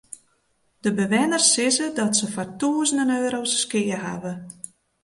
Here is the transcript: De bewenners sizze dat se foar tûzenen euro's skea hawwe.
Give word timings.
De 0.79 0.93
bewenners 0.93 1.47
sizze 1.53 1.87
dat 1.99 2.13
se 2.19 2.27
foar 2.33 2.49
tûzenen 2.59 3.09
euro's 3.19 3.53
skea 3.61 3.99
hawwe. 4.07 4.33